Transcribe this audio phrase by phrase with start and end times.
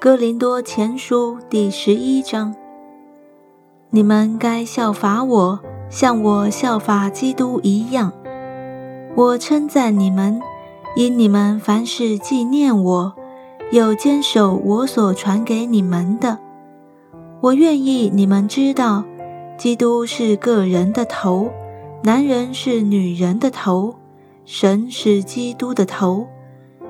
[0.00, 2.54] 哥林多前书第十一章：
[3.90, 5.58] 你们该效法我，
[5.90, 8.12] 像我效法基督一样。
[9.16, 10.40] 我称赞你们，
[10.94, 13.12] 因你们凡事纪念我，
[13.72, 16.38] 又坚守我所传给你们的。
[17.40, 19.02] 我愿意你们知道，
[19.56, 21.50] 基督是个人的头，
[22.04, 23.96] 男人是女人的头，
[24.44, 26.28] 神是基督的头。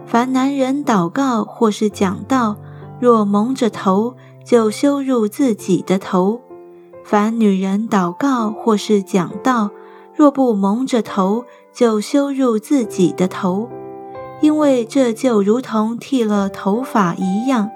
[0.05, 2.57] 凡男人祷告或是讲道，
[3.01, 6.41] 若蒙着头，就羞辱自己的头；
[7.05, 9.71] 凡女人祷告或是讲道，
[10.17, 13.69] 若不蒙着头，就羞辱自己的头，
[14.41, 17.71] 因为这就如同剃了头发一样。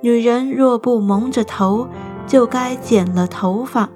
[0.00, 1.86] 女人若不蒙着头，
[2.26, 3.88] 就该剪了头发；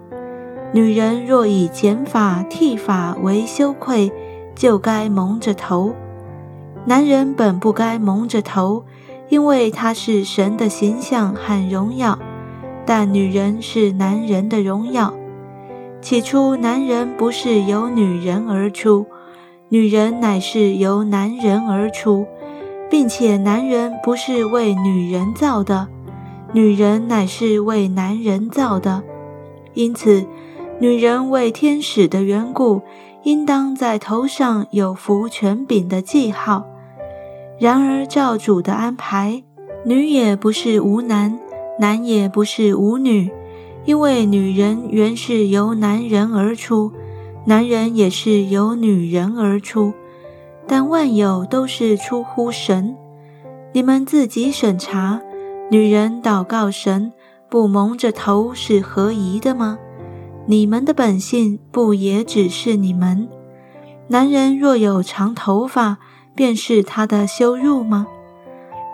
[0.73, 4.13] 女人若以剪发、剃发为羞愧，
[4.55, 5.93] 就该蒙着头。
[6.85, 8.85] 男人本不该蒙着头。
[9.29, 12.19] 因为他是神的形象和荣耀，
[12.85, 15.13] 但女人是男人的荣耀。
[16.01, 19.07] 起初，男人不是由女人而出，
[19.69, 22.27] 女人乃是由男人而出，
[22.89, 25.89] 并且男人不是为女人造的，
[26.53, 29.03] 女人乃是为男人造的。
[29.75, 30.25] 因此，
[30.79, 32.83] 女人为天使的缘故，
[33.25, 36.65] 应当在头上有服权柄的记号。
[37.59, 39.43] 然而，照主的安排，
[39.85, 41.39] 女也不是无男，
[41.79, 43.31] 男也不是无女，
[43.87, 46.93] 因为女人原是由男人而出，
[47.47, 49.95] 男人也是由女人而出，
[50.67, 52.95] 但万有都是出乎神。
[53.73, 55.21] 你们自己审查，
[55.71, 57.13] 女人祷告神
[57.49, 59.79] 不蒙着头是合宜的吗？
[60.47, 63.29] 你们的本性不也只是你们？
[64.09, 65.99] 男人若有长头发，
[66.37, 68.07] 便是他的羞辱吗？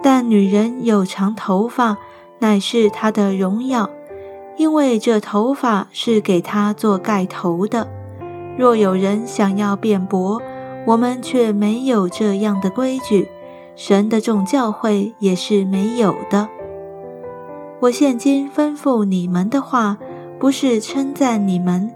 [0.03, 1.99] 但女人有长头发，
[2.39, 3.89] 乃是她的荣耀，
[4.57, 7.87] 因为这头发是给她做盖头的。
[8.59, 10.43] 若有人想要辩驳，
[10.87, 13.28] 我们却没有这样的规矩，
[13.77, 16.49] 神的众教会也是没有的。
[17.78, 19.97] 我现今吩咐你们的话，
[20.41, 21.91] 不是称赞你们，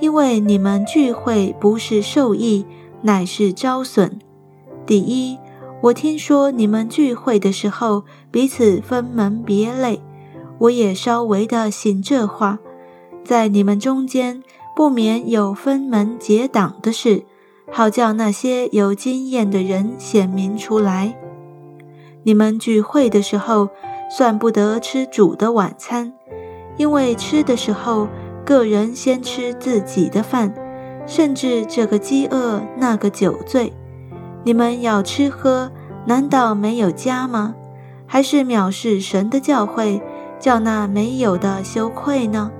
[0.00, 2.64] 因为你们聚会不是受益，
[3.02, 4.18] 乃是招损。
[4.90, 5.38] 第一，
[5.82, 8.02] 我听说你们聚会的时候
[8.32, 10.00] 彼此分门别类，
[10.58, 12.58] 我也稍微的信这话，
[13.24, 14.42] 在你们中间
[14.74, 17.22] 不免有分门结党的事，
[17.70, 21.16] 好叫那些有经验的人显明出来。
[22.24, 23.68] 你们聚会的时候
[24.10, 26.12] 算不得吃主的晚餐，
[26.76, 28.08] 因为吃的时候
[28.44, 30.52] 个人先吃自己的饭，
[31.06, 33.72] 甚至这个饥饿，那个酒醉。
[34.42, 35.70] 你们要吃喝，
[36.06, 37.54] 难道没有家吗？
[38.06, 40.00] 还是藐视神的教诲，
[40.38, 42.50] 叫那没有的羞愧呢？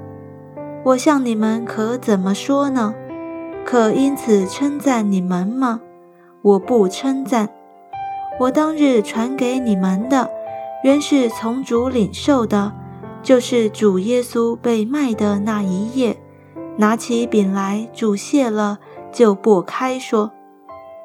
[0.84, 2.94] 我向你们可怎么说呢？
[3.64, 5.80] 可因此称赞你们吗？
[6.42, 7.48] 我不称赞。
[8.38, 10.30] 我当日传给你们的，
[10.82, 12.72] 原是从主领受的，
[13.22, 16.16] 就是主耶稣被卖的那一夜，
[16.76, 18.78] 拿起饼来，主谢了，
[19.12, 20.30] 就擘开说。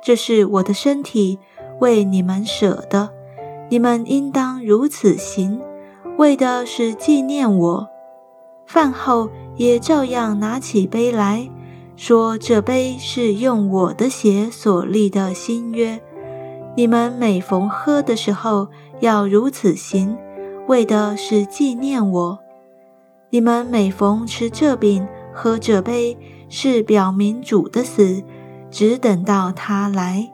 [0.06, 1.40] 这是我的身体，
[1.80, 3.10] 为你们舍的，
[3.72, 5.60] 你们应当如此行，
[6.20, 7.88] 为的是纪念我。
[8.68, 11.50] 饭后也照样拿起杯来
[11.96, 16.00] 说：“这杯是用我的血所立的新约，
[16.78, 18.68] 你们每逢喝的时候
[19.00, 20.16] 要如此行，
[20.68, 22.40] 为的是纪念我。
[23.32, 26.16] 你们每逢吃这饼、喝这杯，
[26.48, 28.22] 是表明主的死。”
[28.75, 30.34] 只等到他来，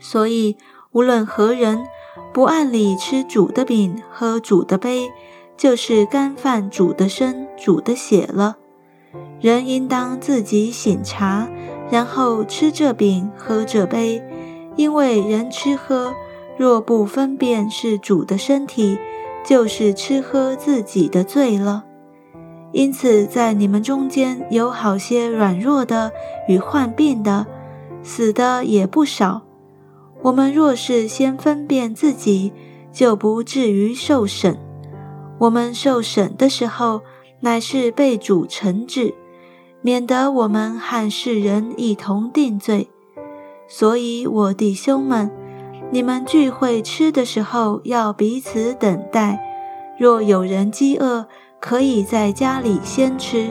[0.00, 0.56] 所以
[0.90, 1.86] 无论何人
[2.32, 5.12] 不按理吃主的饼、喝主的杯，
[5.56, 8.56] 就是干犯主的身、主的血了。
[9.40, 11.48] 人应当自己醒察，
[11.88, 14.20] 然后吃这饼、喝这杯，
[14.74, 16.12] 因为人吃喝
[16.58, 18.98] 若不分辨是主的身体，
[19.46, 21.84] 就是吃喝自己的罪了。
[22.74, 26.10] 因此，在你们中间有好些软弱的
[26.48, 27.46] 与患病的，
[28.02, 29.42] 死的也不少。
[30.22, 32.52] 我们若是先分辨自己，
[32.92, 34.58] 就不至于受审。
[35.38, 37.02] 我们受审的时候，
[37.40, 39.14] 乃是被主惩治，
[39.80, 42.88] 免得我们和世人一同定罪。
[43.68, 45.30] 所以，我弟兄们，
[45.92, 49.40] 你们聚会吃的时候，要彼此等待。
[49.96, 51.26] 若有人饥饿，
[51.66, 53.48] 可以在家里先吃，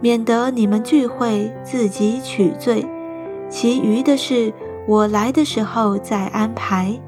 [0.00, 2.84] 免得你们聚会自己取罪。
[3.48, 4.52] 其余的事，
[4.88, 7.00] 我来的时候再安排。